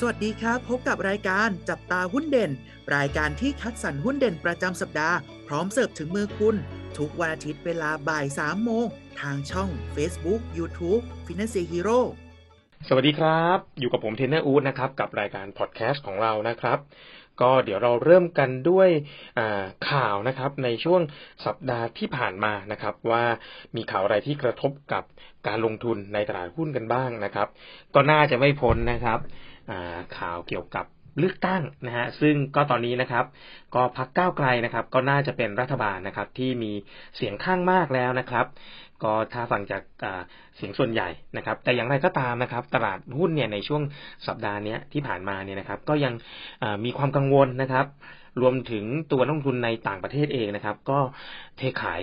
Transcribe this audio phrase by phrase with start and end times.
[0.00, 2.50] สวัสดีครับ พบกับรายการจับตาหุ้นเด่น
[2.96, 6.56] รายการที่คัดสรรหุ้นเด่นประจำสัปดาห์ พร้อมเสิร์ฟถึงมือคุณ
[6.98, 8.86] ทุกวันอาทิตย์เวลาบ่าย3โมง
[9.20, 12.00] ทางช่อง Facebook YouTube Finance Hero
[12.88, 16.78] สวัสดีครับ อยู่กับผมเทนเนอร์อู๊ดนะครับ กับรายการพอดแคสต์ของเรานะครับ
[17.40, 18.88] ก็เดี๋ยวเราเริ่มกันด้วย
[19.90, 21.00] ข่าวนะครับในช่วง
[21.46, 23.24] สัปดาห์ที่ผ่านมานะครับ ว่า
[23.76, 25.04] มีข่าวอะไรที่กระทบกับ
[25.46, 27.48] การลงทุนในตลาดหุ้นกันบ้างนะครับ
[27.94, 29.20] ก็น่าจะไม่พ้นนะครับ
[30.18, 30.86] ข่าวเกี่ยวกับ
[31.18, 33.24] เลือกตั้งนะฮะซึ่งก็ตอนนี้นะครับ
[33.74, 36.72] ก็พักก้าวไกลนะครับ ก็น่าจะเป็นรัฐบาลนะครับ ที่มี
[37.16, 38.46] เสียงข้างมากแล้วนะครับ
[39.02, 39.82] ก็ถ้าฟังจาก
[40.56, 43.82] เสียงส่วนใหญ่นะครับ แต่อย่างไรก็ตามนะครับ ตลาดหุ้นเนี่ยในช่วง
[44.26, 46.14] สัปดาห์นี้ที่ผ่านมาเนี่ยนะครับ ก็ยัง
[46.84, 47.86] มีความกังวลนะครับ
[48.40, 50.98] รวมถึงตัวนักลงทุนในต่างประเทศเองนะครับ ก็
[51.56, 52.00] เทขาย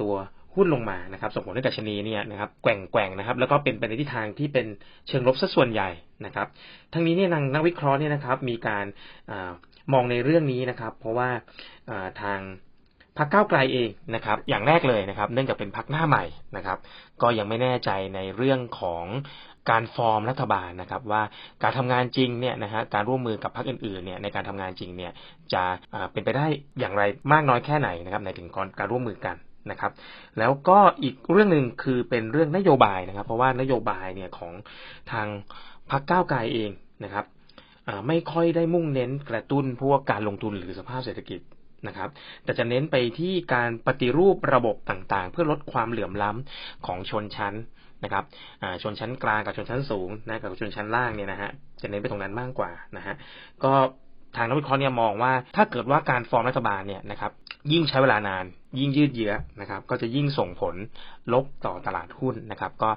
[0.00, 0.14] ตัว
[0.54, 4.66] หุ้นลงมานะครับส่งผลให้ดัชนีเนี่ยนะครับแกว่งแกว่งนะครับ แล้วก็เป็นไปในทิศทางที่เป็น
[5.08, 5.90] เชิงลบซะส่วนใหญ่
[6.26, 6.46] นะครับ
[6.92, 8.84] ทั้งนี้เนี่ยนักวิเคราะห์เนี่ยนะครับ มีการ
[9.30, 9.32] อ
[9.92, 11.28] มองในเรื่องนี้นะครับ เพราะว่า
[12.22, 12.40] ทาง
[13.18, 16.24] พรรคก้าวไกลเองนะครับ อย่างแรกเลยนะครับ เนื่องจากเป็นพรรคหน้าใหม่
[16.56, 16.78] นะครับ
[17.22, 19.04] ก็ยังไม่แน่ใจในเรื่องของ
[19.70, 21.22] การฟอร์มรัฐบาลนะครับ ว่า
[21.62, 25.12] การทำงานจริงเนี่ยนะฮะการร่วมมือกับพรรคอื่นๆเนี่ยในการทำงานจริงเนี่ย
[25.52, 25.62] จะ
[26.12, 26.46] เป็นไปได้
[26.80, 27.02] อย่างไร
[27.32, 29.36] มากน้อยแค่ไหนนะครับ ในถึงการร่วมมือกัน
[29.70, 29.92] นะครับ
[30.38, 34.52] แล้วก็อีกเรื่องหนึ่งคือเป็นเรื่องนโยบายนะครับ เพราะว่านโยบายเนี่ยของ
[35.12, 35.26] ทาง
[35.90, 36.70] พรรคก้าวไกลเอง
[37.04, 37.24] นะครับ
[38.08, 41.40] ไม่ค่อยได้มุ่งเน้นกระตุ้นพวกการลงทุนหรือสภาพเศรษฐกิจ
[41.86, 42.08] นะครับ
[42.44, 47.54] แต่จะเน้นไปที่การปฏิรูประบบต่างๆ เพื่อลดความเหลื่อมล้ำของชนชั้น
[48.04, 48.24] นะครับ
[48.82, 51.50] ชนชั้นกลางกับชนชั้นสูงนะกับชนชั้นล่างเนี่ยนะฮะ
[51.82, 53.14] จะเน้นไปตรงนั้นมากกว่านะฮะ
[53.64, 53.72] ก็
[54.36, 57.32] ทางนักวิเคราะห์เนี่ยมองว่าถ้าเกิดว่าการฟอร์มรัฐบาลเนี่ยนะครับ
[57.72, 58.44] ยิ่งใช้เวลานาน
[58.78, 60.74] ยิ่งยืดเยื้อนะครับ ก็จะยิ่งส่งผล
[61.32, 62.90] ลบต่อตลาดหุ้นนะครับ ก็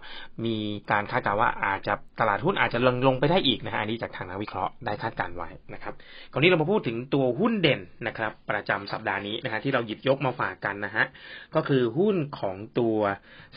[0.45, 0.55] มี
[0.91, 5.93] การคาดการณ์ว่าอาจจะตลาดหุ้นอาจจะลงลงไปได้อีกนะฮะอันนี้จากทางนักวิเคราะห์ได้คาดการณ์ไว้นะครับ
[6.31, 11.05] คราวนี้เรามาพูดถึงตัวหุ้นเด่นนะครับ ประจำสัปดาห์นี้นะฮะที่เราหยิบยกมาฝากกันนะฮะ
[11.55, 12.97] ก็คือหุ้นของตัว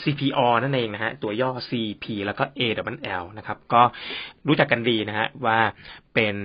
[0.02, 3.82] CPO นั่นเองนะฮะตัวย่อ CP แล้วก็ AWL นะครับ ก็
[4.48, 5.58] รู้จักกันดีนะฮะว่า
[6.14, 6.36] เป็น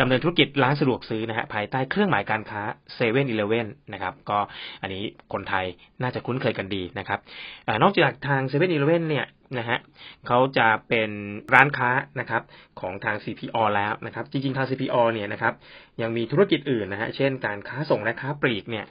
[0.00, 2.62] ดำเนินธุรกิจร้านสะดวกซื้อนะฮะภายใต้เครื่องหมายการค้า
[2.94, 4.38] เซเว่นอีเลเว่นนะครับ ก็
[4.82, 5.02] อันนี้
[5.32, 5.64] คนไทย
[6.02, 7.20] น่าจะคุ้นเคยกันดีนะครับ
[7.66, 9.26] อนอกจากทางเซเว่นอีเลเว่นเนี่ย
[9.58, 9.78] นะฮะ
[10.26, 11.10] เขาจะเป็น
[11.54, 11.90] ร้านค้า
[12.20, 12.42] นะครับ
[12.80, 15.54] ของทาง CPO แล้วนะครับ จริงๆ ทาง CPO เนี่ยนะครับ
[16.02, 18.86] ยังมีธุรกิจอื่นนะฮะเช่นการค้าส่งและค้าปลีกเนี่ย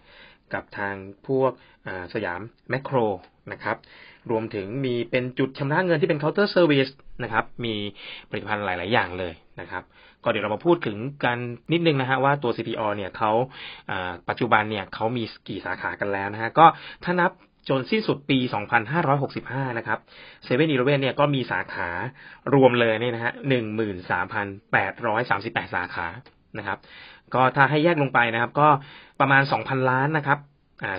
[0.53, 0.95] กับทาง
[1.27, 1.51] พวก
[2.13, 2.97] สยามแมคโคร
[3.53, 3.77] นะครับ
[4.31, 6.87] รวมถึงมีเป็นจุดชำระเงินที่เป็นเคาน์เตอร์เซอร์วิส
[7.23, 7.73] นะครับ มี
[8.29, 9.83] ผลิตภัณฑ์หลาย ๆ อย่างเลยนะครับ
[10.23, 11.37] ก็เดี๋ยวเรามาพูดถึงกัน
[11.71, 13.31] นิดนึงนะฮะว่าตัว CPALL เนี่ยเขา
[14.29, 16.65] ปัจจุบันเนี่ยเขามีกี่สาขากันแล้วนะฮะ ก็
[17.03, 17.31] ถ้านับ
[17.69, 18.37] จนสิ้นสุดปี
[19.07, 19.99] 2565 นะครับ
[20.43, 21.89] เซเว่นอีเลเว่นเนี่ยก็มีสาขา
[22.53, 23.33] รวมเลยเนี่ยนะฮะ
[24.07, 26.07] 13,838 สาขา
[26.57, 26.77] นะครับ
[27.33, 28.67] ก็ถ้าให้แยกลงไปนะครับ ก็
[29.19, 30.39] ประมาณ 2,000 ล้านนะครับ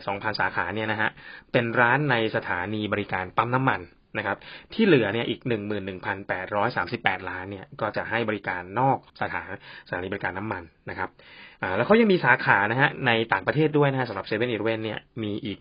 [0.06, 1.10] สองพันสาขาเนี่ยนะฮะ
[1.52, 3.82] เป็นร้านในสถานีบริการปั๊มน้ำมัน
[4.18, 4.38] นะครับ
[4.74, 9.50] ที่เหลือเนี่ยอีกหนึ่งหมื่นหนึ่งพันแปดร้อยสามสิบแปดร้านเนี่ย ก็จะให้บริการนอกสถาน
[9.88, 11.10] สถานีบริการน้ำมันนะครับ
[11.76, 15.58] แล้วเขายังมีสาขานะฮะในต่างประเทศด้วยนะฮะสำหรับเซเว่นอีเวนเนี่ยมีอีก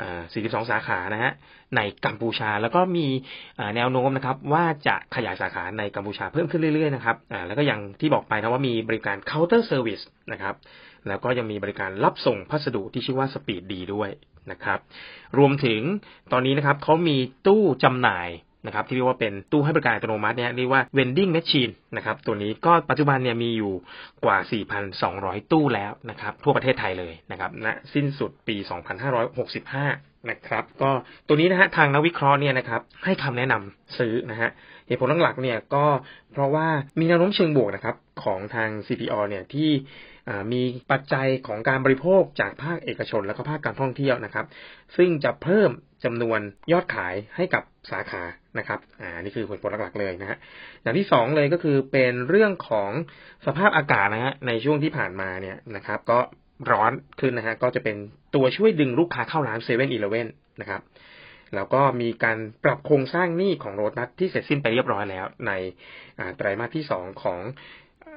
[0.00, 1.32] อ่าสี่สิบสองสาขานะฮะ
[1.76, 3.06] ในกัมพูชาแล้วก็มี
[3.76, 7.16] แนวโน้มนะครับ ว่าจะขยายสาขาในกัมพูชาเพิ่มขึ้นเรื่อยๆนะครับ
[7.46, 10.00] แล้วก็อย่างที่บอกไปนะว่ามีบริการ Counter Service
[10.32, 10.54] นะครับ
[11.08, 14.10] แล้วก็ยังมีบริการรับส่งพัสดุที่ชื่อว่าสปีดดีด้วย
[14.50, 14.78] นะครับ
[15.38, 15.80] รวมถึง
[16.32, 18.28] ตอนนี้นะครับเขามีตู้จำหน่าย
[18.66, 23.72] นะครับที่เรียกว่าเป็นตู้ให้บริการอัตโนมัติเนี่ยเรียกว่า vending machine นะครับตัวนี้ก็ปัจจุบันเนี่ยมีอยู่
[24.24, 24.36] กว่า
[24.94, 28.56] 4,200 ตู้แล้วนะครับทั่วประเทศไทยเลยนะครับณนะสิ้นสุดปี
[29.42, 30.90] 2565 นะครับก็
[31.26, 34.50] ตัวนี้นะฮะทางนักวิเคราะห์เนี่ยนะครับให้คำแนะนำซื้อนะฮะ
[34.86, 35.84] เหตุผลหลักๆเนี่ยก็
[36.32, 36.66] เพราะว่า
[36.98, 39.70] มีแนวโน้มเชิงบวกนะครับของทาง CPO เนี่ยที่
[40.52, 44.46] มีปัจจัยของการบริโภคจากภาคเอกชน และก็ภาคการท่องเที่ยวนะครับ
[44.96, 45.70] ซึ่งจะเพิ่ม
[46.04, 46.40] จำนวน
[46.72, 48.22] ยอดขายให้กับสาขา
[48.58, 50.38] นะครับ อ่า นี่คือผลผลหลักๆเลยนะฮะ
[50.82, 52.90] อย่างที่สองเลยก็คือเป็นเรื่องของ
[53.46, 56.18] สภาพอากาศนะฮะ ในช่วงที่ผ่านมาเนี่ยนะครับ ก็
[56.70, 57.96] ร้อนขึ้นนะฮะ ก็จะเป็น
[58.34, 60.28] ตัวช่วยดึงลูกค้าเข้าร้านเซเว่นอีเลเว่น
[60.60, 60.82] นะครับ
[61.54, 65.52] แล้วก็มีการปรับโครงสร้างหนี้ของโรตัสที่เสร็จสิ้นไปเรียบร้อยแล้ว ใน
[66.36, 67.38] ไตรมาสที่สองของ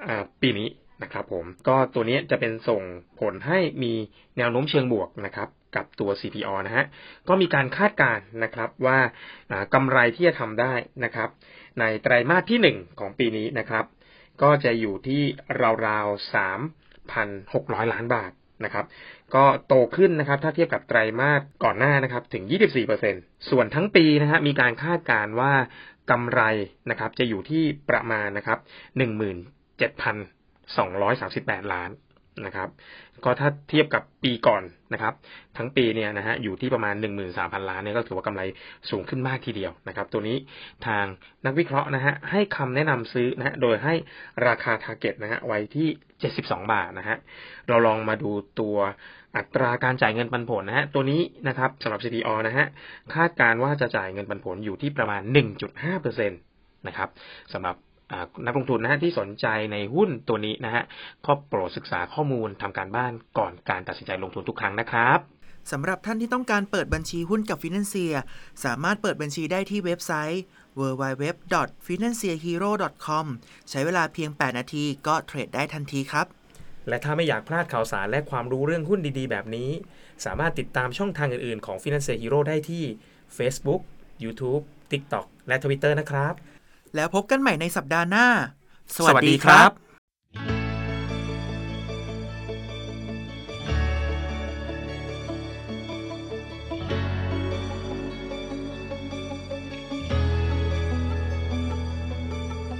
[0.08, 0.10] อ
[0.42, 0.68] ปีนี้
[1.04, 2.82] นะครับผมก็ตัวนี้จะเป็นส่ง
[3.20, 3.94] ผลให้มี
[4.38, 6.86] แนวโน้มเชิงบวกนะครับกับตัว CPO นะฮะ
[7.28, 9.00] ก็มีการคาดการณ์นะครับว่า
[9.74, 11.30] กำไรที่จะทำได้นะครับ
[11.80, 13.86] ในไตรมาสที่หนึ่งของปีนี้นะครับ
[14.42, 15.22] ก็จะอยู่ที่
[15.88, 16.62] ราวๆสาม
[17.12, 18.32] พันหกร้อยล้านบาท
[18.66, 18.86] นะครับ
[19.36, 22.44] ก็โตขึ้นนะครับ ถ้าเทียบกับไตรมาสก่อนหน้านะครับ ถึง
[22.98, 25.54] 24%ส่วนทั้งปีนะฮะมีการคาดการณ์ว่า
[26.12, 26.42] กำไร
[26.90, 28.60] นะครับ จะอยู่ที่ประมาณนะครับ
[30.66, 31.92] 238 ล้าน
[32.46, 32.70] นะครับ
[33.26, 34.64] ก็ถ้าเทียบกับปีก่อน
[34.94, 35.14] นะครับ
[35.58, 36.96] ทั้งปีเนี่ยนะฮะอยู่ที่ประมาณ
[37.32, 38.42] 13,000 ล้านเนี่ยก็ถือว่ากำไร
[38.90, 40.38] สูงขึ้นมากทีเดียวนะครับ ตัวนี้
[40.86, 41.06] ทาง
[41.46, 43.94] นักวิเคราะห์นะฮะให้คำแนะนำซื้อนะฮะโดยให้
[44.48, 45.88] ราคาทาร์เก็ตนะฮะไว้ที่
[46.32, 47.18] 72 บาทนะฮะ
[47.68, 48.78] เราลองมาดูตัว
[49.38, 52.66] อัตราการจ่ายเงินปันผลนะฮะตัวนี้นะครับสำหรับ CPO นะฮะ
[53.14, 55.22] คาดการว่าจะจ่ายเงินปันผลอยู่ที่ประมาณ
[55.80, 57.10] 1.5%นะครับ
[57.54, 57.76] สำหรับ
[58.46, 60.84] นักลงทุนนะฮะที่สนใจในหุ้นตัวนี้นะฮะ
[61.26, 65.20] ก็โปรดศึกษาข้อมูลทำการบ้านก่อนการตัดสินใจลงทุนทุกครั้งนะครับ
[65.72, 68.14] สำหรับท่านที่ต้องการเปิดบัญชีหุ้นกับฟินแลนเซีย
[68.66, 70.42] สามารถเปิดบัญชีได้ที่เว็บไซต์
[70.80, 73.26] www.financehero.com
[73.70, 76.26] ใช้เวลาเพียง 8 นาทีก็เทรดได้ทันทีครับ
[76.88, 79.70] และถ้าไม่อยากพลาดข่าวสารและความรู้เรื่องหุ้นดีๆ แบบนี้
[80.26, 82.84] สามารถติดตามช่องทางอื่นๆของ Finance Hero ได้ที่
[83.38, 83.82] Facebook,
[84.24, 86.34] YouTube, TikTok และ Twitter นะครับ
[86.96, 88.28] แล้วพบกันใหม่ในสัปดาห์หน้า
[88.96, 89.72] สวัสดีครับ